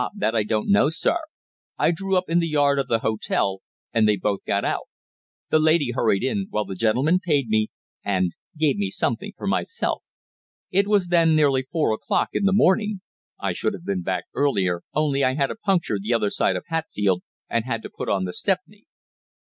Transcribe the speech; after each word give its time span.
that 0.15 0.33
I 0.35 0.41
don't 0.41 0.67
know, 0.67 0.89
sir. 0.89 1.17
I 1.77 1.91
drew 1.91 2.17
up 2.17 2.23
in 2.27 2.39
the 2.39 2.47
yard 2.47 2.79
of 2.79 2.87
the 2.87 3.01
hotel, 3.01 3.59
and 3.93 4.09
they 4.09 4.15
both 4.15 4.39
got 4.47 4.65
out. 4.65 4.87
The 5.51 5.59
lady 5.59 5.91
hurried 5.93 6.23
in, 6.23 6.47
while 6.49 6.65
the 6.65 6.73
gentleman 6.73 7.19
paid 7.23 7.49
me, 7.49 7.67
and 8.03 8.31
gave 8.57 8.77
me 8.77 8.89
something 8.89 9.33
for 9.37 9.45
myself. 9.45 10.01
It 10.71 10.87
was 10.87 11.09
then 11.09 11.35
nearly 11.35 11.67
four 11.71 11.93
o'clock 11.93 12.29
in 12.33 12.45
the 12.45 12.51
morning. 12.51 13.01
I 13.39 13.53
should 13.53 13.73
have 13.73 13.85
been 13.85 14.01
back 14.01 14.23
earlier, 14.33 14.81
only 14.95 15.23
I 15.23 15.35
had 15.35 15.51
a 15.51 15.55
puncture 15.55 15.99
the 16.01 16.15
other 16.15 16.31
side 16.31 16.55
of 16.55 16.63
Hatfield, 16.65 17.21
and 17.47 17.65
had 17.65 17.83
to 17.83 17.89
put 17.95 18.09
on 18.09 18.23
the 18.25 18.33
'Stepney.'" 18.33 18.87